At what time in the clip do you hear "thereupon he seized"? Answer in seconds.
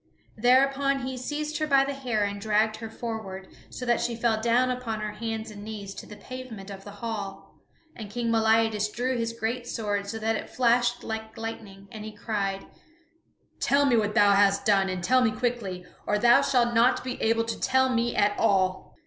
0.35-1.59